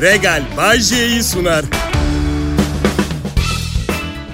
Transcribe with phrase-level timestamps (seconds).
[0.00, 1.64] Regal Bay J'yi sunar.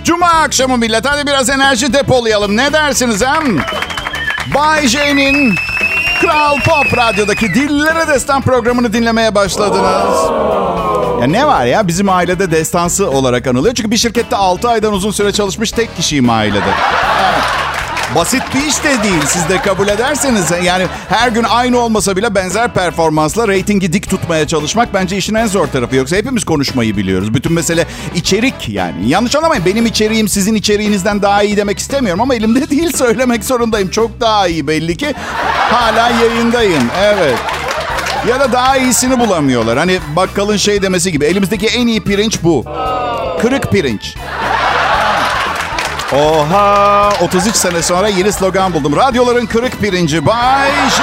[0.05, 2.57] Cuma akşamı millet hadi biraz enerji depolayalım.
[2.57, 3.59] Ne dersiniz hem?
[4.55, 5.55] Bay J'nin
[6.21, 10.31] Kral Pop Radyo'daki Dillere Destan programını dinlemeye başladınız.
[11.21, 13.75] Ya ne var ya bizim ailede destansı olarak anılıyor.
[13.75, 16.75] Çünkü bir şirkette 6 aydan uzun süre çalışmış tek kişiyim ailede.
[17.25, 17.45] Evet.
[18.15, 19.23] Basit bir iş de değil.
[19.27, 24.47] Siz de kabul ederseniz yani her gün aynı olmasa bile benzer performansla reytingi dik tutmaya
[24.47, 25.97] çalışmak bence işin en zor tarafı.
[25.97, 27.35] Yoksa hepimiz konuşmayı biliyoruz.
[27.35, 29.09] Bütün mesele içerik yani.
[29.09, 33.91] Yanlış anlamayın benim içeriğim sizin içeriğinizden daha iyi demek istemiyorum ama elimde değil söylemek zorundayım.
[33.91, 35.15] Çok daha iyi belli ki.
[35.71, 36.85] Hala yayındayım.
[37.03, 37.39] Evet.
[38.29, 39.79] Ya da daha iyisini bulamıyorlar.
[39.79, 42.65] Hani bakkalın şey demesi gibi elimizdeki en iyi pirinç bu.
[43.43, 44.15] Kırık pirinç.
[46.15, 47.13] Oha!
[47.21, 48.97] 33 sene sonra yeni slogan buldum.
[48.97, 51.03] Radyoların kırık pirinci Bay J.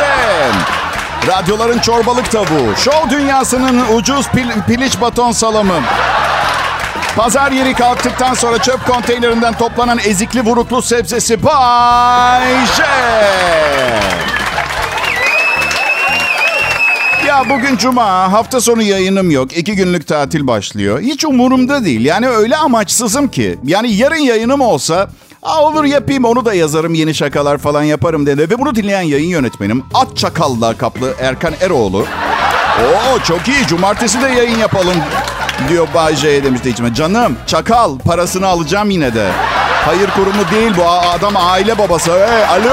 [1.27, 2.75] Radyoların çorbalık tavuğu.
[2.77, 5.79] Show dünyasının ucuz pil, piliç baton salamı.
[7.15, 12.83] Pazar yeri kalktıktan sonra çöp konteynerinden toplanan ezikli vuruklu sebzesi Bay J.
[17.31, 19.57] Ya bugün cuma, hafta sonu yayınım yok.
[19.57, 20.99] İki günlük tatil başlıyor.
[21.01, 22.05] Hiç umurumda değil.
[22.05, 23.59] Yani öyle amaçsızım ki.
[23.63, 25.09] Yani yarın yayınım olsa...
[25.43, 28.49] Aa, olur yapayım onu da yazarım yeni şakalar falan yaparım dedi.
[28.49, 32.05] Ve bunu dinleyen yayın yönetmenim At Çakal lakaplı Erkan Eroğlu.
[32.79, 34.97] Oo çok iyi cumartesi de yayın yapalım
[35.69, 36.93] diyor Bay J'ye demişti içime.
[36.93, 39.31] Canım çakal parasını alacağım yine de.
[39.85, 42.11] Hayır kurumu değil bu adam aile babası.
[42.11, 42.71] Hey, alo.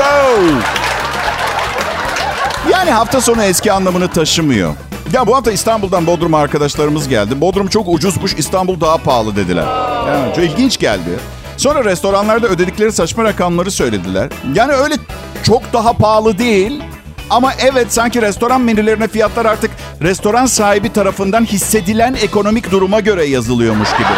[2.78, 4.74] Yani hafta sonu eski anlamını taşımıyor.
[5.12, 7.40] Ya bu hafta İstanbul'dan Bodrum'a arkadaşlarımız geldi.
[7.40, 9.66] Bodrum çok ucuzmuş, İstanbul daha pahalı dediler.
[10.08, 11.10] Yani çok ilginç geldi.
[11.56, 14.28] Sonra restoranlarda ödedikleri saçma rakamları söylediler.
[14.54, 14.94] Yani öyle
[15.42, 16.82] çok daha pahalı değil.
[17.30, 19.70] Ama evet sanki restoran menülerine fiyatlar artık
[20.02, 24.08] restoran sahibi tarafından hissedilen ekonomik duruma göre yazılıyormuş gibi.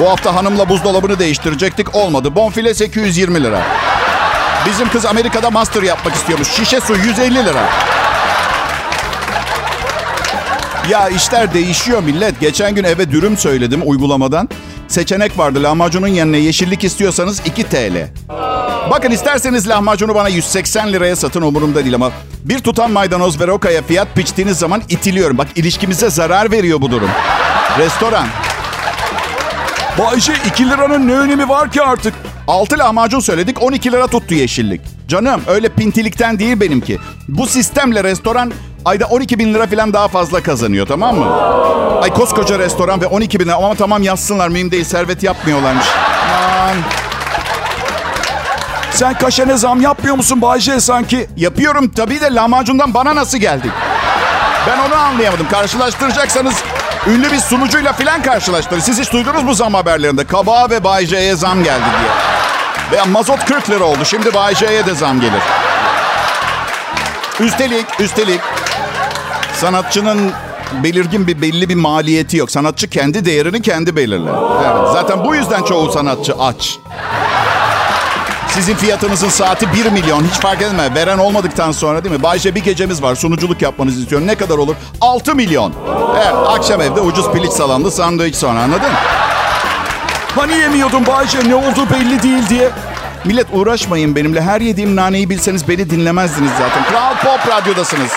[0.00, 1.94] Bu hafta hanımla buzdolabını değiştirecektik.
[1.94, 2.34] Olmadı.
[2.34, 3.83] Bonfile 820 lira.
[4.66, 6.48] Bizim kız Amerika'da master yapmak istiyormuş.
[6.48, 7.62] Şişe su 150 lira.
[10.88, 12.40] Ya işler değişiyor millet.
[12.40, 14.48] Geçen gün eve dürüm söyledim uygulamadan.
[14.88, 15.62] Seçenek vardı.
[15.62, 18.08] Lahmacunun yanına yeşillik istiyorsanız 2 TL.
[18.90, 22.10] Bakın isterseniz lahmacunu bana 180 liraya satın umurumda değil ama
[22.44, 25.38] bir tutam maydanoz ve rokaya fiyat biçtiğiniz zaman itiliyorum.
[25.38, 27.10] Bak ilişkimize zarar veriyor bu durum.
[27.78, 28.26] Restoran.
[29.98, 32.14] Bayşe 2 liranın ne önemi var ki artık?
[32.48, 34.80] 6 lahmacun söyledik 12 lira tuttu yeşillik.
[35.08, 36.98] Canım öyle pintilikten değil benimki.
[37.28, 38.52] Bu sistemle restoran
[38.84, 41.26] ayda 12 bin lira falan daha fazla kazanıyor tamam mı?
[42.02, 45.86] Ay koskoca restoran ve 12 bin lira ama tamam yazsınlar mühim değil servet yapmıyorlarmış.
[46.34, 46.76] Aman.
[48.92, 51.26] Sen kaşene zam yapmıyor musun Bayce sanki?
[51.36, 53.68] Yapıyorum tabii de lahmacundan bana nasıl geldi?
[54.68, 55.48] Ben onu anlayamadım.
[55.48, 56.54] Karşılaştıracaksanız
[57.06, 58.80] ünlü bir sunucuyla filan karşılaştırın.
[58.80, 60.24] Siz hiç duydunuz mu zam haberlerinde?
[60.24, 62.33] Kabağa ve Bay J'ye zam geldi diye.
[62.94, 64.04] Veya mazot 40 lira oldu.
[64.04, 65.42] Şimdi Bay J'ye de zam gelir.
[67.40, 68.40] Üstelik, üstelik
[69.60, 70.32] sanatçının
[70.82, 72.50] belirgin bir belli bir maliyeti yok.
[72.50, 74.32] Sanatçı kendi değerini kendi belirler.
[74.64, 76.78] Evet, zaten bu yüzden çoğu sanatçı aç.
[78.48, 80.24] Sizin fiyatınızın saati 1 milyon.
[80.24, 80.94] Hiç fark etme.
[80.94, 82.22] Veren olmadıktan sonra değil mi?
[82.22, 83.14] Bayce bir gecemiz var.
[83.14, 84.26] Sunuculuk yapmanızı istiyorum.
[84.26, 84.74] Ne kadar olur?
[85.00, 85.72] 6 milyon.
[86.16, 86.34] Evet.
[86.48, 88.92] Akşam evde ucuz piliç salamlı sandviç sonra anladın?
[90.36, 92.70] Hani yemiyordun Bayce ne oldu belli değil diye.
[93.24, 94.42] Millet uğraşmayın benimle.
[94.42, 96.84] Her yediğim naneyi bilseniz beni dinlemezdiniz zaten.
[96.84, 98.10] Kral Pop Radyo'dasınız.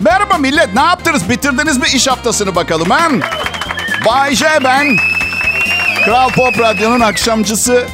[0.00, 0.74] Merhaba millet.
[0.74, 1.28] Ne yaptınız?
[1.30, 3.08] Bitirdiniz mi iş haftasını bakalım ha?
[4.06, 4.96] Bay J ben.
[6.04, 7.86] Kral Pop Radyo'nun akşamcısı.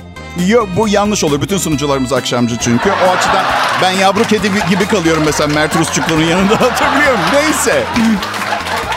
[0.46, 1.40] Yo, bu yanlış olur.
[1.40, 2.90] Bütün sunucularımız akşamcı çünkü.
[2.90, 3.44] O açıdan
[3.82, 7.20] ben yavru kedi gibi kalıyorum mesela Mert Rusçuklu'nun yanında hatırlıyorum.
[7.32, 7.84] Neyse.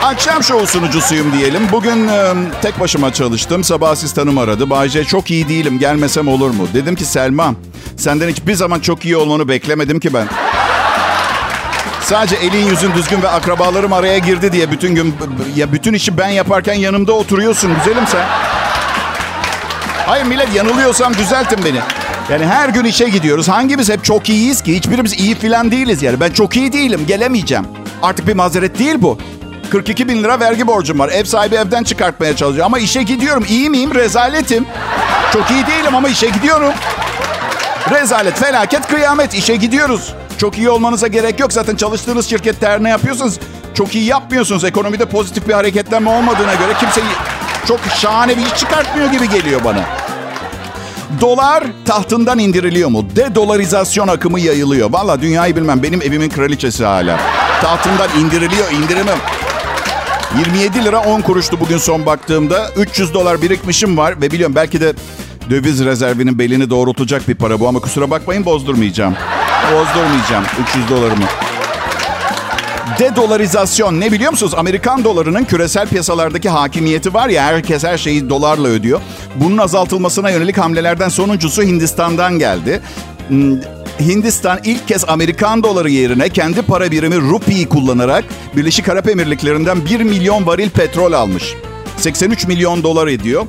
[0.04, 1.68] Akşam şovu sunucusuyum diyelim.
[1.72, 3.64] Bugün e, tek başıma çalıştım.
[3.64, 4.70] Sabah asistanım aradı.
[4.70, 6.68] Bayce çok iyi değilim gelmesem olur mu?
[6.74, 7.54] Dedim ki Selma
[7.98, 10.28] senden hiçbir zaman çok iyi olmanı beklemedim ki ben.
[12.04, 15.16] Sadece elin yüzün düzgün ve akrabalarım araya girdi diye bütün gün
[15.56, 18.26] ya bütün işi ben yaparken yanımda oturuyorsun güzelim sen.
[20.06, 21.80] Hayır millet yanılıyorsam düzeltin beni.
[22.30, 23.50] Yani her gün işe gidiyoruz.
[23.50, 24.76] Hangimiz hep çok iyiyiz ki?
[24.76, 26.20] Hiçbirimiz iyi filan değiliz yani.
[26.20, 27.66] Ben çok iyi değilim, gelemeyeceğim.
[28.02, 29.18] Artık bir mazeret değil bu.
[29.72, 31.10] 42 bin lira vergi borcum var.
[31.10, 32.66] Ev sahibi evden çıkartmaya çalışıyor.
[32.66, 33.46] Ama işe gidiyorum.
[33.50, 33.96] İyi miyim?
[33.96, 34.66] Rezaletim.
[35.34, 36.74] Çok iyi değilim ama işe gidiyorum.
[37.92, 39.34] Rezalet, felaket, kıyamet.
[39.34, 40.14] İşe gidiyoruz.
[40.38, 41.54] Çok iyi olmanıza gerek yok.
[41.54, 43.40] Zaten çalıştığınız şirkette her ne yapıyorsanız
[43.74, 44.64] çok iyi yapmıyorsunuz.
[44.64, 47.02] Ekonomide pozitif bir hareketlenme olmadığına göre kimse
[47.68, 49.84] çok şahane bir iş çıkartmıyor gibi geliyor bana.
[51.22, 53.06] Dolar tahtından indiriliyor mu?
[53.16, 54.90] De-dolarizasyon akımı yayılıyor.
[54.92, 55.84] Valla dünyayı bilmem.
[55.84, 57.20] Benim evimin kraliçesi hala.
[57.62, 59.18] Tahtından indiriliyor, indirimim.
[60.40, 62.70] 27 lira 10 kuruştu bugün son baktığımda.
[62.78, 64.94] 300 dolar birikmişim var ve biliyorum belki de
[65.50, 69.16] döviz rezervinin belini doğrultacak bir para bu ama kusura bakmayın bozdurmayacağım.
[69.74, 71.26] Bozdurmayacağım 300 dolarımı.
[73.00, 74.54] De-dolarizasyon ne biliyor musunuz?
[74.58, 79.02] Amerikan dolarının küresel piyasalardaki hakimiyeti var ya herkes her şeyi dolarla ödüyor.
[79.36, 82.82] Bunun azaltılmasına yönelik hamlelerden sonuncusu Hindistan'dan geldi.
[83.28, 83.58] Hmm,
[84.00, 90.00] Hindistan ilk kez Amerikan doları yerine kendi para birimi rupiyi kullanarak Birleşik Arap Emirlikleri'nden 1
[90.02, 91.54] milyon varil petrol almış.
[91.98, 93.46] 83 milyon dolar ediyor.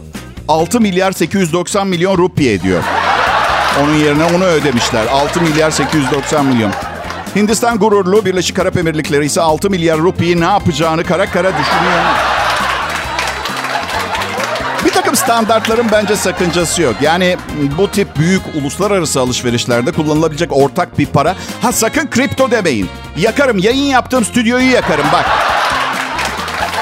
[0.49, 2.83] 6 milyar 890 milyon rupi ediyor.
[3.83, 5.07] Onun yerine onu ödemişler.
[5.07, 6.73] 6 milyar 890 milyon.
[7.37, 12.05] Hindistan gururlu, Birleşik Arap Emirlikleri ise 6 milyar rupiyi ne yapacağını kara kara düşünüyor.
[14.85, 16.95] Bir takım standartların bence sakıncası yok.
[17.01, 17.37] Yani
[17.79, 21.37] bu tip büyük uluslararası alışverişlerde kullanılabilecek ortak bir para.
[21.63, 22.89] Ha sakın kripto demeyin.
[23.17, 25.27] Yakarım, yayın yaptığım stüdyoyu yakarım bak.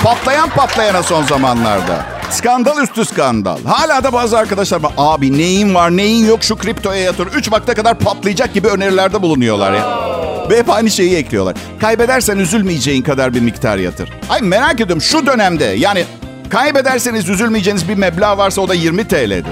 [0.03, 2.14] Patlayan patlayana son zamanlarda.
[2.35, 3.59] Skandal üstü skandal.
[3.65, 4.93] Hala da bazı arkadaşlar var.
[4.97, 7.27] Abi neyin var neyin yok şu kriptoya yatır.
[7.27, 9.99] 3 vakte kadar patlayacak gibi önerilerde bulunuyorlar ya.
[10.51, 11.55] Ve hep aynı şeyi ekliyorlar.
[11.81, 14.11] Kaybedersen üzülmeyeceğin kadar bir miktar yatır.
[14.31, 16.05] Ay merak ediyorum şu dönemde yani
[16.51, 19.45] kaybederseniz üzülmeyeceğiniz bir meblağ varsa o da 20 TL'dir.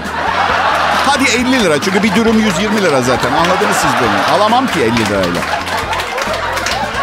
[1.05, 4.37] Hadi 50 lira çünkü bir dürüm 120 lira zaten anladınız siz beni.
[4.37, 5.41] Alamam ki 50 lirayla.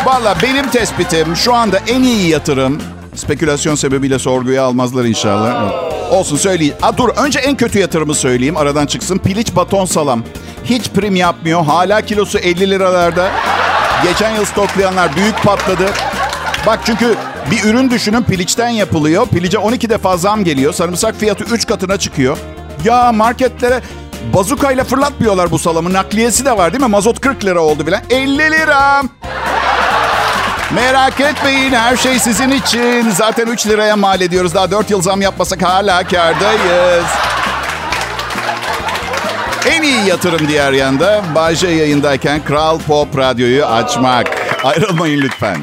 [0.04, 2.82] Valla benim tespitim şu anda en iyi yatırım
[3.14, 5.72] spekülasyon sebebiyle sorguya almazlar inşallah.
[6.12, 6.74] Olsun söyleyeyim.
[6.82, 9.18] Aa, dur önce en kötü yatırımı söyleyeyim aradan çıksın.
[9.18, 10.22] Piliç baton salam.
[10.64, 11.64] Hiç prim yapmıyor.
[11.64, 13.30] Hala kilosu 50 liralarda.
[14.04, 15.86] Geçen yıl stoklayanlar büyük patladı.
[16.66, 17.14] Bak çünkü
[17.50, 19.26] bir ürün düşünün piliçten yapılıyor.
[19.26, 20.72] Pilice 12 defa zam geliyor.
[20.72, 22.38] Sarımsak fiyatı 3 katına çıkıyor.
[22.84, 23.80] Ya marketlere
[24.34, 25.92] bazukayla fırlatmıyorlar bu salamı.
[25.92, 26.88] Nakliyesi de var değil mi?
[26.90, 28.02] Mazot 40 lira oldu bile.
[28.10, 29.02] 50 lira.
[30.74, 33.10] Merak etmeyin her şey sizin için.
[33.10, 34.54] Zaten 3 liraya mal ediyoruz.
[34.54, 37.04] Daha 4 yıl zam yapmasak hala kardayız.
[39.66, 44.26] En iyi yatırım diğer yanda Bayce yayındayken Kral Pop Radyo'yu açmak.
[44.64, 45.56] Ayrılmayın lütfen.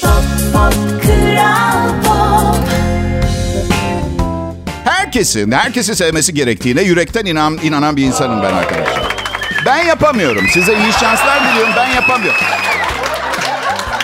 [0.00, 0.10] Pop,
[0.52, 2.68] pop, Kral Pop.
[4.84, 9.09] Herkesin, herkesi sevmesi gerektiğine yürekten inan, inanan bir insanım ben arkadaşlar.
[9.70, 10.48] Ben yapamıyorum.
[10.48, 11.72] Size iyi şanslar diliyorum.
[11.76, 12.40] Ben yapamıyorum.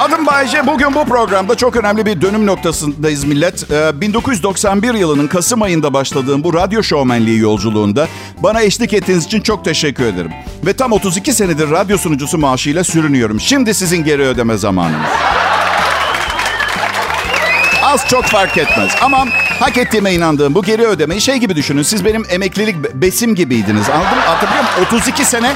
[0.01, 0.67] Adım Bayce.
[0.67, 3.71] Bugün bu programda çok önemli bir dönüm noktasındayız millet.
[3.71, 8.09] Ee, 1991 yılının Kasım ayında başladığım bu radyo şovmenliği yolculuğunda
[8.39, 10.33] bana eşlik ettiğiniz için çok teşekkür ederim.
[10.67, 13.41] Ve tam 32 senedir radyo sunucusu maaşıyla sürünüyorum.
[13.41, 15.11] Şimdi sizin geri ödeme zamanınız.
[17.97, 18.93] Az çok fark etmez.
[19.03, 19.25] Ama
[19.61, 21.83] hak ettiğime inandığım bu geri ödemeyi şey gibi düşünün.
[21.83, 23.91] Siz benim emeklilik be- besim gibiydiniz.
[23.91, 24.25] Anladın mı?
[24.25, 24.83] Hatırlıyor musun?
[24.87, 25.53] 32 sene.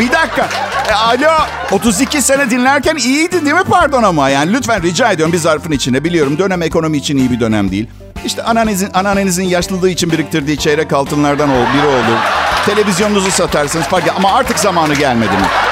[0.00, 0.48] Bir dakika.
[0.88, 1.30] E, alo.
[1.72, 4.28] 32 sene dinlerken iyiydi değil mi pardon ama?
[4.28, 6.04] Yani lütfen rica ediyorum bir zarfın içine.
[6.04, 7.86] Biliyorum dönem ekonomi için iyi bir dönem değil.
[8.24, 12.18] İşte ananızın, ananızın yaşlılığı için biriktirdiği çeyrek altınlardan biri olur.
[12.66, 15.63] Televizyonunuzu satarsınız fark Ama artık zamanı gelmedi mi?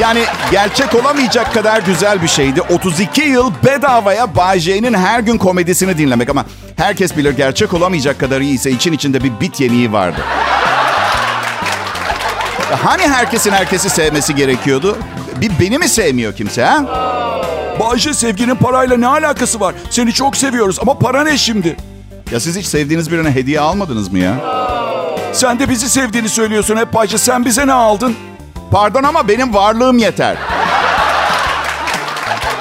[0.00, 2.62] Yani gerçek olamayacak kadar güzel bir şeydi.
[2.62, 6.30] 32 yıl bedavaya Bay J'nin her gün komedisini dinlemek.
[6.30, 6.44] Ama
[6.76, 10.20] herkes bilir gerçek olamayacak kadar iyiyse için içinde bir bit yeniği vardı.
[12.84, 14.98] Hani herkesin herkesi sevmesi gerekiyordu?
[15.40, 16.84] Bir beni mi sevmiyor kimse ha?
[17.80, 19.74] Bayşe sevginin parayla ne alakası var?
[19.90, 21.76] Seni çok seviyoruz ama para ne şimdi?
[22.32, 24.34] Ya siz hiç sevdiğiniz birine hediye almadınız mı ya?
[25.32, 27.18] Sen de bizi sevdiğini söylüyorsun hep Bayşe.
[27.18, 28.16] Sen bize ne aldın?
[28.70, 30.36] Pardon ama benim varlığım yeter.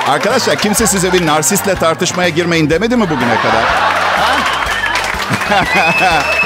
[0.08, 3.64] Arkadaşlar kimse size bir narsistle tartışmaya girmeyin demedi mi bugüne kadar?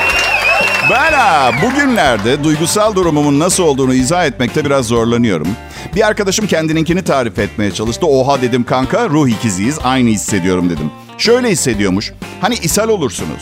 [0.92, 5.48] Ben ha, bugünlerde duygusal durumumun nasıl olduğunu izah etmekte biraz zorlanıyorum.
[5.96, 8.06] Bir arkadaşım kendininkini tarif etmeye çalıştı.
[8.08, 10.92] Oha dedim kanka ruh ikiziyiz aynı hissediyorum dedim.
[11.18, 12.14] Şöyle hissediyormuş.
[12.42, 13.42] Hani ishal olursunuz.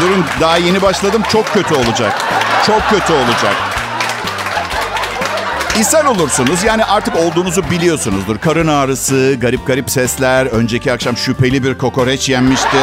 [0.00, 2.18] Durun daha yeni başladım çok kötü olacak.
[2.66, 3.54] Çok kötü olacak.
[5.80, 6.64] İshal olursunuz.
[6.64, 8.38] Yani artık olduğunuzu biliyorsunuzdur.
[8.38, 12.76] Karın ağrısı, garip garip sesler, önceki akşam şüpheli bir kokoreç yenmişti.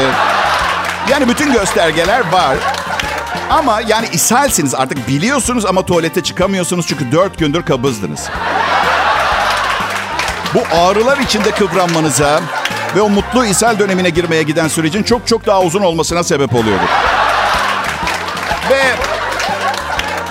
[1.10, 2.58] Yani bütün göstergeler var.
[3.50, 8.30] Ama yani ishalsiniz artık biliyorsunuz ama tuvalete çıkamıyorsunuz çünkü dört gündür kabızdınız.
[10.54, 12.42] Bu ağrılar içinde kıvranmanıza
[12.96, 16.84] ve o mutlu ishal dönemine girmeye giden sürecin çok çok daha uzun olmasına sebep oluyordu.
[18.70, 18.84] Ve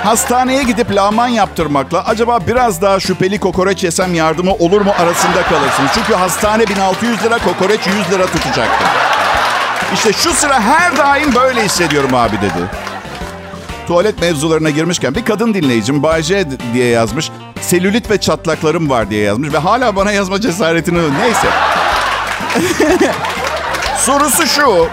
[0.05, 5.91] hastaneye gidip laman yaptırmakla acaba biraz daha şüpheli kokoreç yesem yardımı olur mu arasında kalırsınız.
[5.95, 8.85] Çünkü hastane 1600 lira, kokoreç 100 lira tutacaktı.
[9.95, 12.71] İşte şu sıra her daim böyle hissediyorum abi dedi.
[13.87, 16.23] Tuvalet mevzularına girmişken bir kadın dinleyicim Bay
[16.75, 17.31] diye yazmış.
[17.61, 21.49] Selülit ve çatlaklarım var diye yazmış ve hala bana yazma cesaretini neyse.
[23.99, 24.89] Sorusu şu.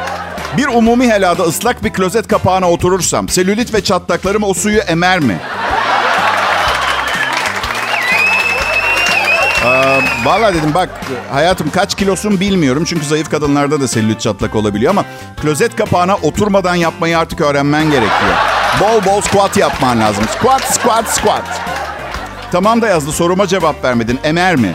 [0.58, 5.38] Bir umumi helada ıslak bir klozet kapağına oturursam selülit ve çatlaklarım o suyu emer mi?
[9.65, 10.89] Ee, Valla dedim bak
[11.32, 12.84] hayatım kaç kilosun bilmiyorum.
[12.88, 15.06] Çünkü zayıf kadınlarda da selülit çatlak olabiliyor ama
[15.41, 18.34] klozet kapağına oturmadan yapmayı artık öğrenmen gerekiyor.
[18.82, 20.24] Bol bol squat yapman lazım.
[20.39, 21.62] Squat, squat, squat.
[22.51, 24.20] Tamam da yazdı soruma cevap vermedin.
[24.24, 24.74] Emer mi?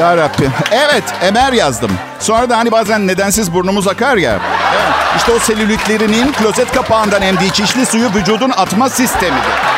[0.00, 0.52] Ya Rabbim.
[0.70, 1.90] Evet, Emer yazdım.
[2.20, 4.40] Sonra da hani bazen nedensiz burnumuz akar ya.
[4.74, 9.69] Evet, işte o selülitlerinin klozet kapağından emdiği çişli suyu vücudun atma sistemidir.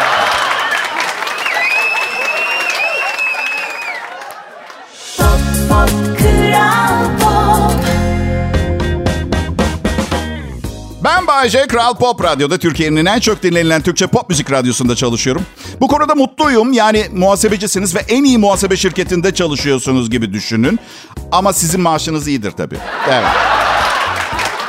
[11.42, 15.42] Ben Bayece, Kral Pop Radyo'da Türkiye'nin en çok dinlenilen Türkçe pop müzik radyosunda çalışıyorum.
[15.80, 16.72] Bu konuda mutluyum.
[16.72, 20.78] Yani muhasebecisiniz ve en iyi muhasebe şirketinde çalışıyorsunuz gibi düşünün.
[21.32, 22.76] Ama sizin maaşınız iyidir tabii.
[23.10, 23.28] Evet.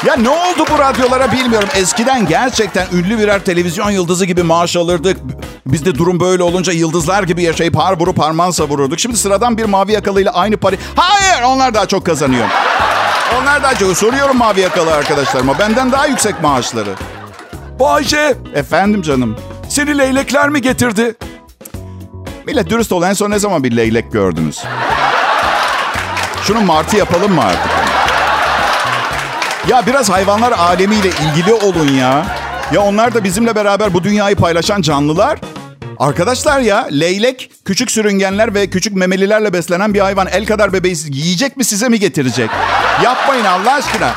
[0.05, 1.69] Ya ne oldu bu radyolara bilmiyorum.
[1.75, 5.17] Eskiden gerçekten ünlü birer televizyon yıldızı gibi maaş alırdık.
[5.65, 8.99] Biz de durum böyle olunca yıldızlar gibi yaşayıp har vurup harman savururduk.
[8.99, 10.79] Şimdi sıradan bir mavi yakalıyla aynı parayı...
[10.95, 12.47] Hayır onlar daha çok kazanıyor.
[13.41, 13.97] Onlar daha çok...
[13.97, 15.59] Soruyorum mavi yakalı arkadaşlarıma.
[15.59, 16.89] Benden daha yüksek maaşları.
[17.79, 19.35] Bayce Efendim canım.
[19.69, 21.15] seni leylekler mi getirdi?
[22.45, 23.03] Millet dürüst ol.
[23.03, 24.63] En son ne zaman bir leylek gördünüz?
[26.43, 27.71] Şunu martı yapalım mı artık?
[29.67, 32.25] Ya biraz hayvanlar alemiyle ilgili olun ya.
[32.73, 35.39] Ya onlar da bizimle beraber bu dünyayı paylaşan canlılar.
[35.99, 40.27] Arkadaşlar ya leylek küçük sürüngenler ve küçük memelilerle beslenen bir hayvan.
[40.27, 42.49] El kadar bebeği yiyecek mi size mi getirecek?
[43.03, 44.11] Yapmayın Allah aşkına.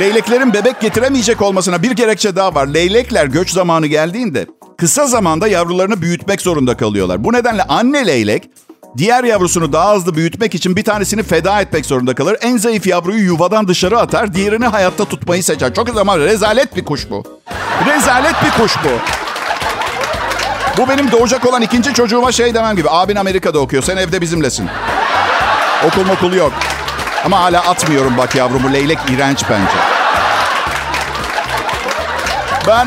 [0.00, 2.66] Leyleklerin bebek getiremeyecek olmasına bir gerekçe daha var.
[2.66, 4.46] Leylekler göç zamanı geldiğinde
[4.78, 7.24] kısa zamanda yavrularını büyütmek zorunda kalıyorlar.
[7.24, 8.50] Bu nedenle anne leylek
[8.96, 12.36] diğer yavrusunu daha hızlı büyütmek için bir tanesini feda etmek zorunda kalır.
[12.40, 15.74] En zayıf yavruyu yuvadan dışarı atar, diğerini hayatta tutmayı seçer.
[15.74, 17.24] Çok zaman rezalet bir kuş bu.
[17.86, 18.88] Rezalet bir kuş bu.
[20.78, 22.88] Bu benim doğacak olan ikinci çocuğuma şey demem gibi.
[22.90, 24.68] Abin Amerika'da okuyor, sen evde bizimlesin.
[25.86, 26.52] Okul okul yok.
[27.24, 28.72] Ama hala atmıyorum bak yavrumu.
[28.72, 29.76] Leylek iğrenç bence.
[32.66, 32.86] Ben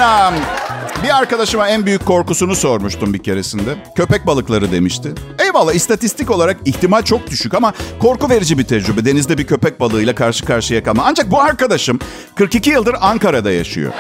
[1.04, 3.75] bir arkadaşıma en büyük korkusunu sormuştum bir keresinde.
[3.96, 5.13] Köpek balıkları demişti.
[5.39, 9.06] Eyvallah istatistik olarak ihtimal çok düşük ama korku verici bir tecrübe.
[9.06, 11.04] Denizde bir köpek balığıyla karşı karşıya kalma.
[11.06, 12.00] Ancak bu arkadaşım
[12.36, 13.94] 42 yıldır Ankara'da yaşıyor.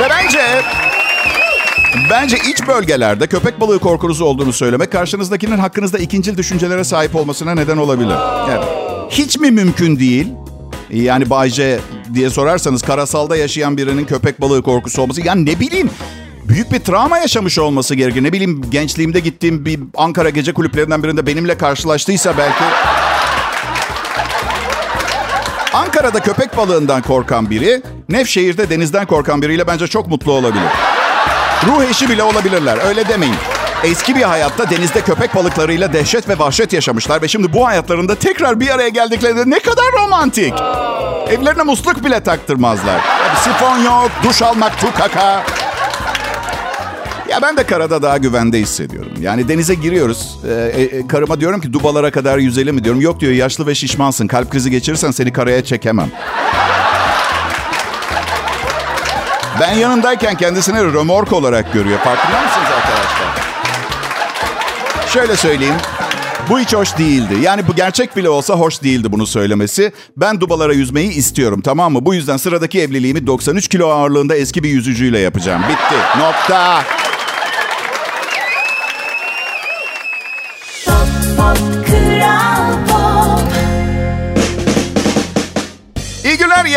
[0.00, 0.40] Ve bence
[2.10, 7.76] Bence iç bölgelerde köpek balığı korkunuz olduğunu söylemek karşınızdakinin hakkınızda ikincil düşüncelere sahip olmasına neden
[7.76, 8.16] olabilir.
[8.50, 8.64] Evet.
[9.10, 10.28] Hiç mi mümkün değil?
[10.90, 11.80] Yani Bayce
[12.14, 15.26] diye sorarsanız karasalda yaşayan birinin köpek balığı korkusu olması.
[15.26, 15.90] Yani ne bileyim
[16.48, 18.24] büyük bir travma yaşamış olması gerekir.
[18.24, 22.64] Ne bileyim gençliğimde gittiğim bir Ankara gece kulüplerinden birinde benimle karşılaştıysa belki...
[25.78, 30.68] Ankara'da köpek balığından korkan biri, Nevşehir'de denizden korkan biriyle bence çok mutlu olabilir.
[31.66, 32.78] Ruh eşi bile olabilirler.
[32.88, 33.34] Öyle demeyin.
[33.84, 38.60] Eski bir hayatta denizde köpek balıklarıyla dehşet ve vahşet yaşamışlar ve şimdi bu hayatlarında tekrar
[38.60, 40.54] bir araya geldiklerinde ne kadar romantik.
[41.28, 43.00] Evlerine musluk bile taktırmazlar.
[43.44, 45.42] Sifon yok, duş almak tukaka.
[47.28, 49.12] Ya ben de karada daha güvende hissediyorum.
[49.20, 50.38] Yani denize giriyoruz.
[50.48, 53.00] Ee, e, karıma diyorum ki dubalara kadar yüzelim mi diyorum.
[53.00, 54.26] Yok diyor yaşlı ve şişmansın.
[54.26, 56.10] Kalp krizi geçirirsen seni karaya çekemem.
[59.60, 61.98] Ben yanındayken kendisini römork olarak görüyor.
[61.98, 63.28] Farkında mısınız arkadaşlar?
[65.08, 65.74] Şöyle söyleyeyim.
[66.50, 67.34] Bu hiç hoş değildi.
[67.42, 69.92] Yani bu gerçek bile olsa hoş değildi bunu söylemesi.
[70.16, 72.04] Ben dubalara yüzmeyi istiyorum tamam mı?
[72.06, 75.62] Bu yüzden sıradaki evliliğimi 93 kilo ağırlığında eski bir yüzücüyle yapacağım.
[75.68, 75.94] Bitti.
[76.18, 76.82] Nokta.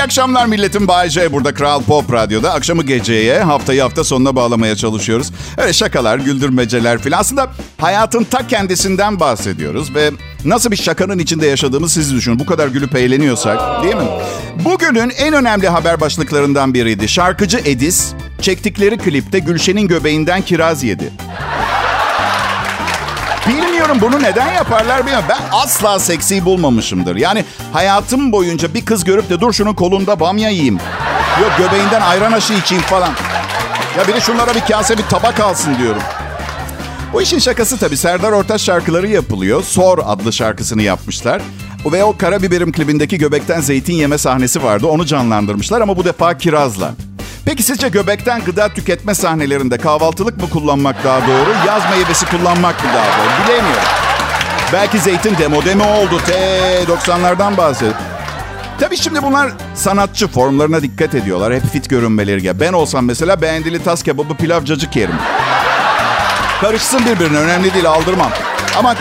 [0.01, 0.87] İyi akşamlar milletim.
[0.87, 2.53] Bay J burada Kral Pop Radyo'da.
[2.53, 5.31] Akşamı geceye, haftayı hafta sonuna bağlamaya çalışıyoruz.
[5.57, 7.19] Öyle şakalar, güldürmeceler filan.
[7.19, 10.11] Aslında hayatın ta kendisinden bahsediyoruz ve
[10.45, 12.39] nasıl bir şakanın içinde yaşadığımız siz düşünün.
[12.39, 14.07] Bu kadar gülüp eğleniyorsak değil mi?
[14.65, 17.07] Bugünün en önemli haber başlıklarından biriydi.
[17.07, 21.13] Şarkıcı Edis çektikleri klipte Gülşen'in göbeğinden kiraz yedi.
[23.51, 25.25] Bilmiyorum bunu neden yaparlar bilmiyorum.
[25.29, 27.15] Ben asla seksi bulmamışımdır.
[27.15, 30.79] Yani hayatım boyunca bir kız görüp de dur şunun kolunda bamya yiyeyim.
[31.41, 33.09] Yok göbeğinden ayran aşı içeyim falan.
[33.97, 36.01] Ya biri şunlara bir kase bir tabak alsın diyorum.
[37.13, 39.63] Bu işin şakası tabii Serdar Ortaç şarkıları yapılıyor.
[39.63, 41.41] Sor adlı şarkısını yapmışlar.
[41.85, 44.87] Ve o Karabiberim klibindeki göbekten zeytin yeme sahnesi vardı.
[44.87, 46.91] Onu canlandırmışlar ama bu defa kirazla.
[47.45, 52.89] Peki sizce göbekten gıda tüketme sahnelerinde kahvaltılık mı kullanmak daha doğru, yaz meyvesi kullanmak mı
[52.93, 53.83] daha doğru bilemiyorum.
[54.73, 56.19] Belki zeytin demode mi oldu?
[56.27, 57.93] T90'lardan bahsediyor.
[58.79, 61.53] Tabii şimdi bunlar sanatçı formlarına dikkat ediyorlar.
[61.53, 62.59] Hep fit görünmeleri ya.
[62.59, 65.15] Ben olsam mesela beğendili tas kebabı pilav cacık yerim.
[66.61, 68.31] Karışsın birbirine önemli değil aldırmam.
[68.77, 68.95] Ama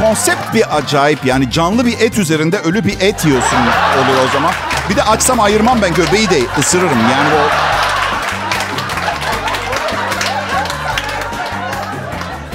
[0.00, 3.58] konsept bir acayip yani canlı bir et üzerinde ölü bir et yiyorsun
[3.98, 4.52] olur o zaman.
[4.90, 7.48] Bir de açsam ayırmam ben göbeği de ısırırım yani o...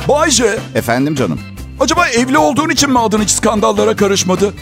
[0.09, 1.39] Bayce, Efendim canım.
[1.79, 4.53] acaba evli olduğun için mi adın hiç skandallara karışmadı?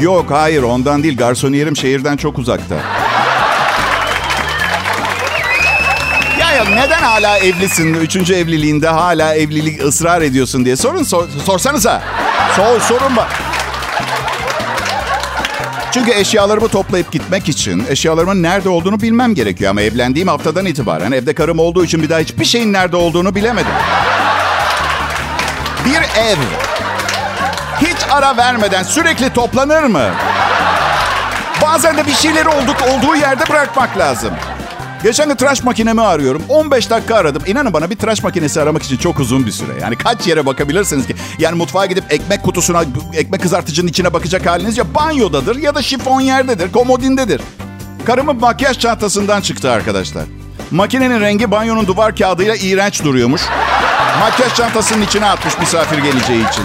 [0.00, 2.74] Yok hayır ondan değil garsoniyerim şehirden çok uzakta.
[6.40, 7.94] Ya ya neden hala evlisin?
[7.94, 12.02] Üçüncü evliliğinde hala evlilik ısrar ediyorsun diye sorun sor, sorsanıza.
[12.56, 13.28] Sor, sorun bak.
[15.92, 19.70] Çünkü eşyalarımı toplayıp gitmek için eşyalarımın nerede olduğunu bilmem gerekiyor.
[19.70, 23.72] Ama evlendiğim haftadan itibaren evde karım olduğu için bir daha hiçbir şeyin nerede olduğunu bilemedim.
[25.84, 26.36] Bir ev
[27.80, 30.10] hiç ara vermeden sürekli toplanır mı?
[31.62, 34.30] Bazen de bir şeyleri olduk, olduğu yerde bırakmak lazım.
[35.02, 36.42] Geçen gün tıraş makinemi arıyorum.
[36.48, 37.42] 15 dakika aradım.
[37.46, 39.72] İnanın bana bir tıraş makinesi aramak için çok uzun bir süre.
[39.82, 41.14] Yani kaç yere bakabilirsiniz ki?
[41.38, 46.20] Yani mutfağa gidip ekmek kutusuna, ekmek kızartıcının içine bakacak haliniz ya banyodadır ya da şifon
[46.20, 47.40] yerdedir, komodindedir.
[48.06, 50.24] Karımın makyaj çantasından çıktı arkadaşlar.
[50.70, 53.42] Makinenin rengi banyonun duvar kağıdıyla iğrenç duruyormuş.
[54.20, 56.64] Makyaj çantasının içine atmış misafir geleceği için.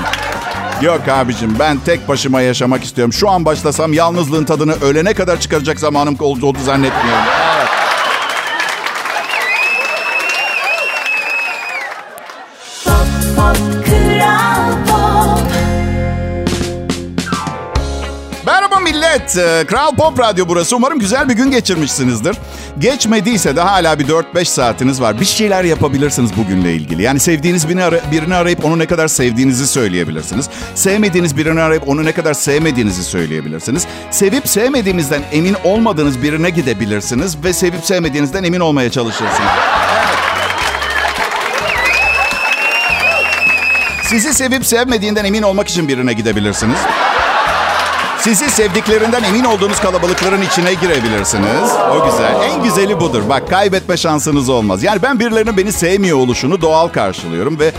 [0.81, 3.13] Yok abicim ben tek başıma yaşamak istiyorum.
[3.13, 7.44] Şu an başlasam yalnızlığın tadını ölene kadar çıkaracak zamanım olduğunu zannetmiyorum.
[19.37, 20.75] Ee, Kral Pop Radyo burası.
[20.75, 22.37] Umarım güzel bir gün geçirmişsinizdir.
[22.79, 25.19] Geçmediyse de hala bir 4-5 saatiniz var.
[25.19, 27.01] Bir şeyler yapabilirsiniz bugünle ilgili.
[27.01, 30.49] Yani sevdiğiniz birini, ara- birini arayıp onu ne kadar sevdiğinizi söyleyebilirsiniz.
[30.75, 33.87] Sevmediğiniz birini arayıp onu ne kadar sevmediğinizi söyleyebilirsiniz.
[34.11, 39.39] Sevip sevmediğinizden emin olmadığınız birine gidebilirsiniz ve sevip sevmediğinizden emin olmaya çalışırsınız.
[44.03, 46.77] Sizi sevip sevmediğinden emin olmak için birine gidebilirsiniz.
[48.25, 51.71] Sizi sevdiklerinden emin olduğunuz kalabalıkların içine girebilirsiniz.
[51.91, 52.41] O güzel.
[52.43, 53.21] En güzeli budur.
[53.29, 54.83] Bak kaybetme şansınız olmaz.
[54.83, 57.71] Yani ben birilerinin beni sevmiyor oluşunu doğal karşılıyorum ve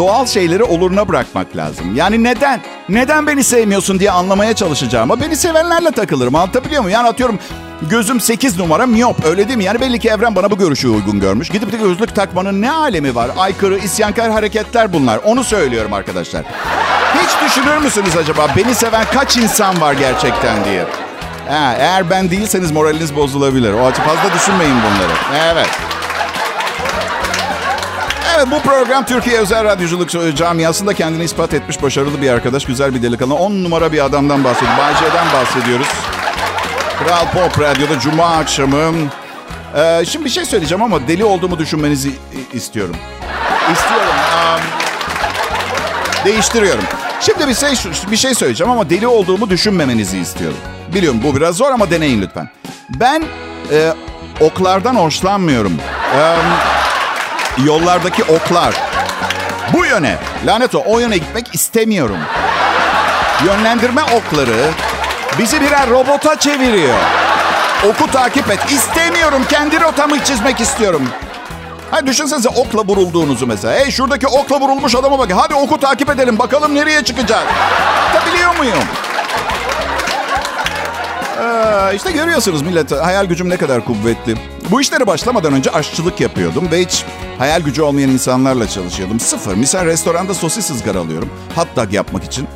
[0.00, 1.94] doğal şeyleri oluruna bırakmak lazım.
[1.96, 2.60] Yani neden?
[2.88, 5.10] Neden beni sevmiyorsun diye anlamaya çalışacağım.
[5.10, 6.34] Ama beni sevenlerle takılırım.
[6.34, 6.94] Anlatabiliyor muyum?
[6.94, 7.38] Yani atıyorum
[7.82, 9.64] gözüm 8 numara miyop öyle değil mi?
[9.64, 11.48] Yani belli ki evren bana bu görüşü uygun görmüş.
[11.48, 13.30] Gidip de gözlük takmanın ne alemi var?
[13.38, 15.20] Aykırı, isyankar hareketler bunlar.
[15.24, 16.44] Onu söylüyorum arkadaşlar.
[17.14, 20.84] Hiç düşünür müsünüz acaba beni seven kaç insan var gerçekten diye?
[21.48, 23.72] Ha, eğer ben değilseniz moraliniz bozulabilir.
[23.72, 25.42] O açı fazla düşünmeyin bunları.
[25.52, 25.68] Evet.
[28.40, 33.02] Evet bu program Türkiye Özel Radyoculuk Camiası'nda kendini ispat etmiş başarılı bir arkadaş, güzel bir
[33.02, 33.34] delikanlı.
[33.34, 34.78] 10 numara bir adamdan bahsediyoruz.
[34.78, 35.86] Bayce'den bahsediyoruz.
[36.98, 38.92] Kral Pop Radyo'da Cuma akşamı.
[39.76, 42.12] Ee, şimdi bir şey söyleyeceğim ama deli olduğumu düşünmenizi
[42.52, 42.96] istiyorum.
[43.72, 44.14] İstiyorum.
[44.36, 44.60] Am,
[46.24, 46.84] değiştiriyorum.
[47.20, 47.70] Şimdi bir şey,
[48.10, 50.58] bir şey söyleyeceğim ama deli olduğumu düşünmemenizi istiyorum.
[50.94, 52.50] Biliyorum bu biraz zor ama deneyin lütfen.
[53.00, 53.22] Ben
[53.72, 53.92] e,
[54.40, 55.72] oklardan hoşlanmıyorum.
[56.16, 56.36] Ee,
[57.64, 58.74] yollardaki oklar.
[59.72, 60.16] Bu yöne.
[60.46, 60.82] Lanet o.
[60.86, 62.18] O yöne gitmek istemiyorum.
[63.46, 64.70] Yönlendirme okları
[65.38, 66.98] bizi birer robota çeviriyor.
[67.88, 68.60] Oku takip et.
[68.70, 69.44] İstemiyorum.
[69.44, 71.08] Kendi rotamı çizmek istiyorum.
[71.90, 73.74] Hadi düşünsenize okla vurulduğunuzu mesela.
[73.74, 75.28] Hey şuradaki okla vurulmuş adama bak.
[75.36, 76.38] Hadi oku takip edelim.
[76.38, 77.44] Bakalım nereye çıkacak.
[78.14, 78.84] Da biliyor muyum?
[81.40, 84.34] Ee, işte görüyorsunuz millet hayal gücüm ne kadar kuvvetli.
[84.70, 87.04] Bu işlere başlamadan önce aşçılık yapıyordum ve hiç
[87.38, 89.20] hayal gücü olmayan insanlarla çalışıyordum.
[89.20, 89.54] Sıfır.
[89.54, 91.30] Misal restoranda sosis ızgaralıyorum.
[91.56, 92.48] Hot dog yapmak için.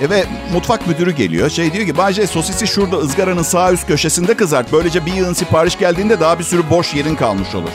[0.00, 1.50] E ve mutfak müdürü geliyor.
[1.50, 4.72] Şey diyor ki Bayce sosisi şurada ızgaranın sağ üst köşesinde kızart.
[4.72, 7.70] Böylece bir yığın sipariş geldiğinde daha bir sürü boş yerin kalmış olur.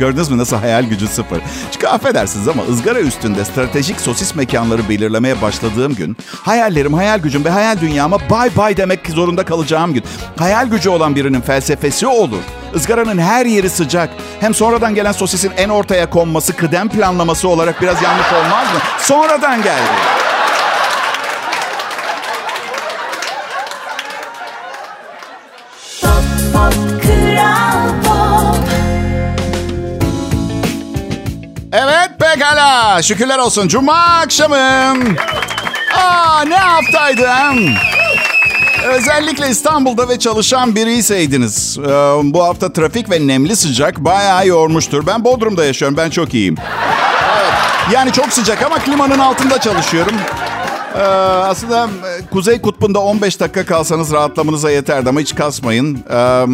[0.00, 1.40] Gördünüz mü nasıl hayal gücü sıfır.
[1.72, 6.16] Çünkü affedersiniz ama ızgara üstünde stratejik sosis mekanları belirlemeye başladığım gün...
[6.42, 10.04] ...hayallerim, hayal gücüm ve hayal dünyama bay bay demek zorunda kalacağım gün.
[10.38, 12.42] Hayal gücü olan birinin felsefesi olur.
[12.74, 14.10] Izgaranın her yeri sıcak.
[14.40, 18.80] Hem sonradan gelen sosisin en ortaya konması kıdem planlaması olarak biraz yanlış olmaz mı?
[18.98, 20.19] Sonradan geldi.
[33.00, 33.68] Aa, şükürler olsun.
[33.68, 34.56] Cuma akşamı.
[35.94, 37.52] Aa, ne haftaydı ha?
[38.86, 41.90] Özellikle İstanbul'da ve çalışan biriyseniz e,
[42.22, 45.06] bu hafta trafik ve nemli sıcak bayağı yormuştur.
[45.06, 45.96] Ben Bodrum'da yaşıyorum.
[45.96, 46.56] Ben çok iyiyim.
[47.92, 50.14] Yani çok sıcak ama klimanın altında çalışıyorum.
[50.94, 51.00] Ee,
[51.48, 55.98] aslında e, Kuzey Kutbu'nda 15 dakika kalsanız rahatlamanıza yeterdi ama hiç kasmayın.
[56.12, 56.46] Ee,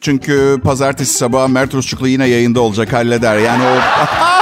[0.00, 3.38] çünkü pazartesi sabahı Mert Rusçuklu yine yayında olacak halleder.
[3.38, 3.76] Yani o...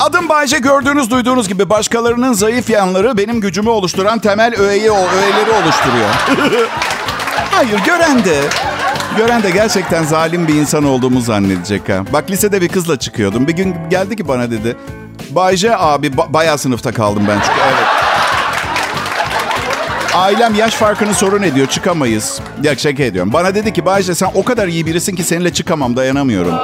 [0.00, 6.08] Adım Bayce gördüğünüz duyduğunuz gibi başkalarının zayıf yanları benim gücümü oluşturan temel öğeyi, öğeleri oluşturuyor.
[7.50, 8.40] Hayır gören de
[9.16, 11.94] gören de gerçekten zalim bir insan olduğumu zannedecek ha.
[12.12, 13.48] Bak lisede bir kızla çıkıyordum.
[13.48, 14.76] Bir gün geldi ki bana dedi.
[15.30, 17.60] Bayce abi ba- bayağı sınıfta kaldım ben çünkü.
[17.66, 17.86] Evet.
[20.14, 22.40] Ailem yaş farkını sorun ediyor çıkamayız.
[22.62, 23.32] Ya şaka ediyorum.
[23.32, 26.54] Bana dedi ki Bayce sen o kadar iyi birisin ki seninle çıkamam dayanamıyorum.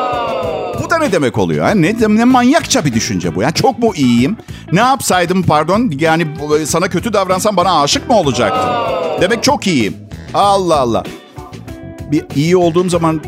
[0.81, 1.67] Bu da ne demek oluyor?
[1.75, 3.43] Ne, ne manyakça bir düşünce bu.
[3.43, 4.37] Ya çok mu iyiyim?
[4.73, 5.93] Ne yapsaydım pardon?
[5.99, 6.27] Yani
[6.67, 8.71] sana kötü davransam bana aşık mı olacaktın?
[9.21, 9.97] Demek çok iyiyim.
[10.35, 11.05] Allah Allah.
[12.13, 13.21] Bir iyi olduğum zaman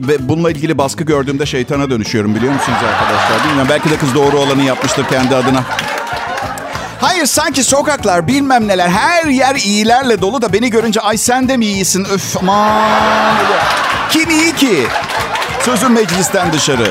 [0.00, 3.44] ve bununla ilgili baskı gördüğümde şeytana dönüşüyorum biliyor musunuz arkadaşlar?
[3.44, 5.62] Bilmiyorum belki de kız doğru olanı yapmıştır kendi adına.
[7.00, 11.56] Hayır sanki sokaklar bilmem neler her yer iyilerle dolu da beni görünce ay sen de
[11.56, 13.34] mi iyisin öf aman.
[14.10, 14.86] Kim iyi ki?
[15.64, 16.86] Sözüm meclisten dışarı.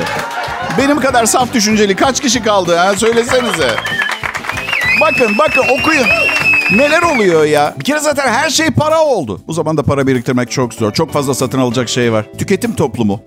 [0.78, 2.96] Benim kadar saf düşünceli kaç kişi kaldı ha?
[2.96, 3.70] Söylesenize.
[5.00, 6.06] Bakın bakın okuyun.
[6.76, 7.74] Neler oluyor ya?
[7.78, 9.40] Bir kere zaten her şey para oldu.
[9.48, 10.92] Bu zamanda para biriktirmek çok zor.
[10.92, 12.26] Çok fazla satın alacak şey var.
[12.38, 13.20] Tüketim toplumu.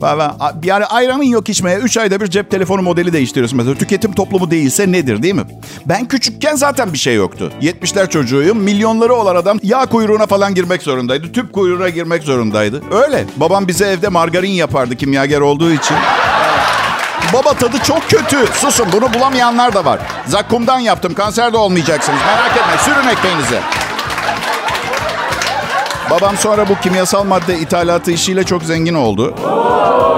[0.64, 3.76] Yani ayranın yok içmeye 3 ayda bir cep telefonu modeli değiştiriyorsun mesela.
[3.76, 5.44] Tüketim toplumu değilse nedir değil mi?
[5.86, 7.52] Ben küçükken zaten bir şey yoktu.
[7.62, 8.58] 70'ler çocuğuyum.
[8.58, 11.32] Milyonları olan adam yağ kuyruğuna falan girmek zorundaydı.
[11.32, 12.82] Tüp kuyruğuna girmek zorundaydı.
[12.92, 13.26] Öyle.
[13.38, 15.98] Babam bize evde margarin yapardı kimyager olduğu için.
[17.34, 18.48] Baba tadı çok kötü.
[18.54, 20.00] Susun bunu bulamayanlar da var.
[20.26, 21.14] Zakkumdan yaptım.
[21.14, 22.20] Kanser de olmayacaksınız.
[22.26, 22.74] Merak etme.
[22.86, 23.60] Sürün ekmeğinizi.
[26.10, 29.36] Babam sonra bu kimyasal madde ithalatı işiyle çok zengin oldu.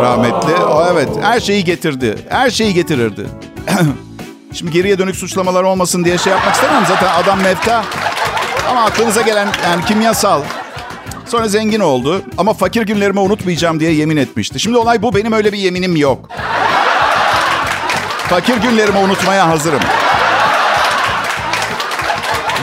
[0.01, 0.63] Rahmetli.
[0.65, 1.09] O evet.
[1.21, 2.17] Her şeyi getirdi.
[2.29, 3.25] Her şeyi getirirdi.
[4.53, 6.83] Şimdi geriye dönük suçlamalar olmasın diye şey yapmak istemem.
[6.87, 7.83] Zaten adam mefta.
[8.69, 10.41] Ama aklınıza gelen yani kimyasal.
[11.25, 12.21] Sonra zengin oldu.
[12.37, 14.59] Ama fakir günlerimi unutmayacağım diye yemin etmişti.
[14.59, 15.15] Şimdi olay bu.
[15.15, 16.29] Benim öyle bir yeminim yok.
[18.29, 19.79] Fakir günlerimi unutmaya hazırım.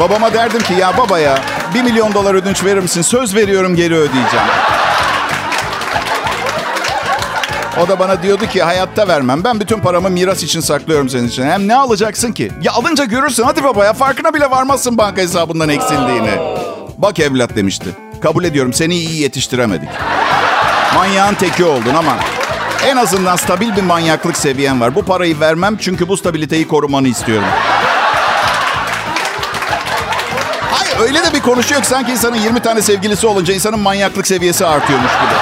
[0.01, 1.39] Babama derdim ki ya baba ya
[1.75, 3.03] bir milyon dolar ödünç verir misin?
[3.03, 4.47] Söz veriyorum geri ödeyeceğim.
[7.85, 9.45] O da bana diyordu ki hayatta vermem.
[9.45, 11.43] Ben bütün paramı miras için saklıyorum senin için.
[11.45, 12.53] Hem ne alacaksın ki?
[12.63, 13.43] Ya alınca görürsün.
[13.43, 16.31] Hadi baba ya farkına bile varmazsın banka hesabından eksildiğini.
[16.99, 17.87] Bak evlat demişti.
[18.23, 19.89] Kabul ediyorum seni iyi yetiştiremedik.
[20.95, 22.17] Manyağın teki oldun ama
[22.87, 24.95] en azından stabil bir manyaklık seviyen var.
[24.95, 27.49] Bu parayı vermem çünkü bu stabiliteyi korumanı istiyorum.
[30.71, 34.67] Hayır öyle de bir konuşuyor ki sanki insanın 20 tane sevgilisi olunca insanın manyaklık seviyesi
[34.67, 35.35] artıyormuş gibi.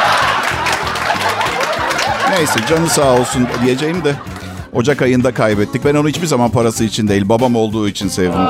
[2.37, 4.14] Neyse canı sağ olsun diyeceğim de
[4.72, 5.85] Ocak ayında kaybettik.
[5.85, 8.40] Ben onu hiçbir zaman parası için değil babam olduğu için sevdim.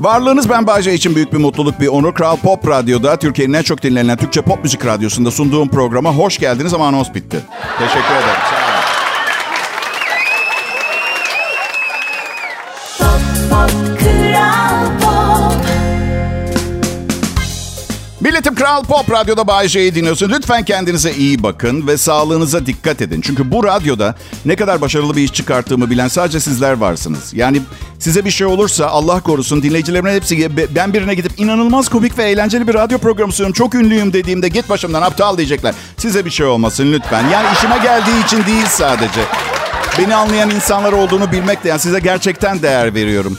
[0.00, 2.14] Varlığınız Ben Bağca için büyük bir mutluluk, bir onur.
[2.14, 6.74] Kral Pop Radyo'da Türkiye'nin en çok dinlenen Türkçe pop müzik radyosunda sunduğum programa hoş geldiniz
[6.74, 7.40] ama anons bitti.
[7.78, 8.63] Teşekkür ederim.
[18.74, 20.30] Kral Pop Radyo'da Bay J'yi dinliyorsun.
[20.30, 23.20] Lütfen kendinize iyi bakın ve sağlığınıza dikkat edin.
[23.20, 27.34] Çünkü bu radyoda ne kadar başarılı bir iş çıkarttığımı bilen sadece sizler varsınız.
[27.34, 27.62] Yani
[27.98, 32.68] size bir şey olursa Allah korusun dinleyicilerimin hepsi ben birine gidip inanılmaz komik ve eğlenceli
[32.68, 33.54] bir radyo programı sunuyorum.
[33.54, 35.74] Çok ünlüyüm dediğimde git başımdan aptal diyecekler.
[35.98, 37.28] Size bir şey olmasın lütfen.
[37.30, 39.20] Yani işime geldiği için değil sadece.
[39.98, 43.38] Beni anlayan insanlar olduğunu bilmekle yani size gerçekten değer veriyorum.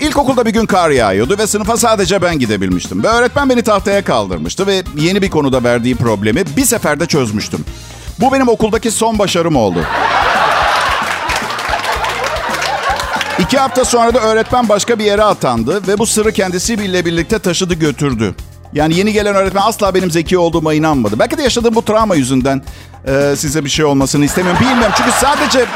[0.00, 3.02] İlkokulda bir gün kar yağıyordu ve sınıfa sadece ben gidebilmiştim.
[3.02, 7.64] Ve öğretmen beni tahtaya kaldırmıştı ve yeni bir konuda verdiği problemi bir seferde çözmüştüm.
[8.20, 9.78] Bu benim okuldaki son başarım oldu.
[13.38, 17.74] İki hafta sonra da öğretmen başka bir yere atandı ve bu sırrı kendisiyle birlikte taşıdı
[17.74, 18.34] götürdü.
[18.72, 21.18] Yani yeni gelen öğretmen asla benim zeki olduğuma inanmadı.
[21.18, 22.62] Belki de yaşadığım bu travma yüzünden
[23.06, 24.60] e, size bir şey olmasını istemiyorum.
[24.60, 25.66] Bilmiyorum çünkü sadece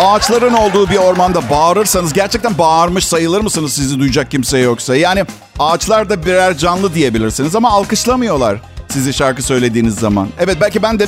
[0.00, 4.96] ağaçların olduğu bir ormanda bağırırsanız gerçekten bağırmış sayılır mısınız sizi duyacak kimse yoksa?
[4.96, 5.24] Yani
[5.58, 10.28] ağaçlar da birer canlı diyebilirsiniz ama alkışlamıyorlar sizi şarkı söylediğiniz zaman.
[10.38, 11.06] Evet belki ben de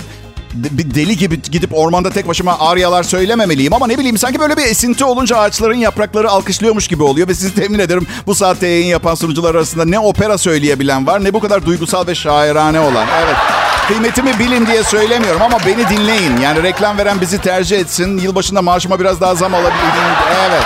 [0.55, 4.63] bir deli gibi gidip ormanda tek başıma aryalar söylememeliyim ama ne bileyim sanki böyle bir
[4.63, 9.15] esinti olunca ağaçların yaprakları alkışlıyormuş gibi oluyor ve sizi temin ederim bu saatte yayın yapan
[9.15, 13.07] sunucular arasında ne opera söyleyebilen var ne bu kadar duygusal ve şairane olan.
[13.25, 13.62] Evet.
[13.89, 16.37] Kıymetimi bilin diye söylemiyorum ama beni dinleyin.
[16.37, 18.19] Yani reklam veren bizi tercih etsin.
[18.19, 20.17] Yılbaşında maaşıma biraz daha zam alabildiğim.
[20.49, 20.63] Evet.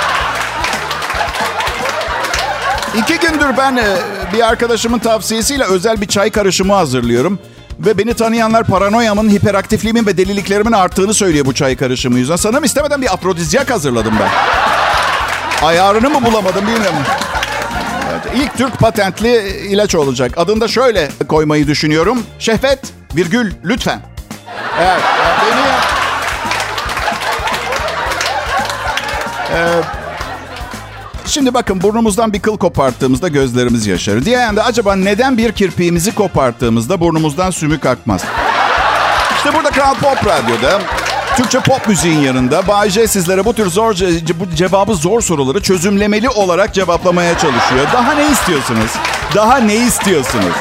[2.97, 3.97] İki gündür ben e,
[4.33, 7.39] bir arkadaşımın tavsiyesiyle özel bir çay karışımı hazırlıyorum.
[7.79, 12.37] Ve beni tanıyanlar paranoyamın, hiperaktifliğimin ve deliliklerimin arttığını söylüyor bu çay karışımı yüzünden.
[12.37, 14.31] Sanırım istemeden bir afrodizyak hazırladım ben.
[15.67, 16.99] Ayarını mı bulamadım bilmiyorum.
[18.13, 20.33] Evet, ilk Türk patentli ilaç olacak.
[20.37, 22.23] Adını da şöyle koymayı düşünüyorum.
[22.39, 22.81] Şehvet
[23.17, 24.01] virgül lütfen.
[24.81, 25.01] Evet.
[25.43, 25.67] Beni...
[29.59, 29.83] Ee,
[31.27, 34.25] Şimdi bakın burnumuzdan bir kıl koparttığımızda gözlerimiz yaşarır.
[34.25, 38.25] Diğer yanda acaba neden bir kirpiğimizi koparttığımızda burnumuzdan sümük akmaz?
[39.37, 40.81] İşte burada Kral Pop Radyo'da
[41.37, 43.95] Türkçe pop müziğin yanında Bay sizlere bu tür zor
[44.41, 47.87] bu cevabı zor soruları çözümlemeli olarak cevaplamaya çalışıyor.
[47.93, 48.91] Daha ne istiyorsunuz?
[49.35, 50.55] Daha ne istiyorsunuz?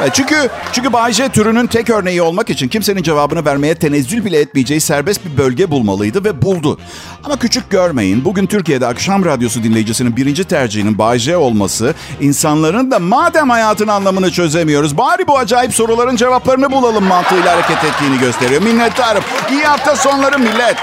[0.00, 4.80] Evet, çünkü çünkü J türünün tek örneği olmak için kimsenin cevabını vermeye tenezzül bile etmeyeceği
[4.80, 6.78] serbest bir bölge bulmalıydı ve buldu.
[7.24, 8.24] Ama küçük görmeyin.
[8.24, 14.98] Bugün Türkiye'de akşam radyosu dinleyicisinin birinci tercihinin J olması insanların da madem hayatın anlamını çözemiyoruz
[14.98, 18.62] bari bu acayip soruların cevaplarını bulalım mantığıyla hareket ettiğini gösteriyor.
[18.62, 19.22] Minnettarım.
[19.50, 20.76] İyi hafta sonları millet.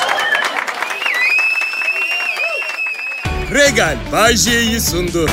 [3.53, 5.27] Regal Bay J'yi sundu.